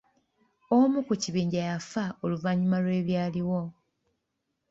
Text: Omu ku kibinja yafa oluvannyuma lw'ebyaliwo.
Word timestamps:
Omu 0.77 0.99
ku 1.07 1.13
kibinja 1.21 1.61
yafa 1.69 2.03
oluvannyuma 2.23 2.77
lw'ebyaliwo. 2.83 3.61